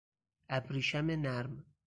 ابریشم 0.49 1.05
نرم 1.11 1.65